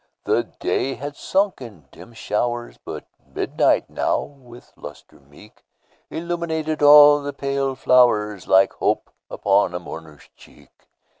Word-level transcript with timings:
The 0.23 0.45
day 0.59 0.95
had 0.95 1.15
sunk 1.15 1.61
in 1.61 1.85
dim 1.91 2.13
showers, 2.13 2.79
But 2.83 3.05
midnight 3.23 3.87
now, 3.87 4.19
with 4.23 4.73
lustre 4.75 5.19
meek, 5.19 5.63
Illumined 6.09 6.81
all 6.81 7.21
the 7.21 7.33
pale 7.33 7.75
flowers, 7.75 8.47
Like 8.47 8.73
hope 8.73 9.11
upon 9.29 9.75
a 9.75 9.79
mourner's 9.79 10.27
cheek. 10.35 10.87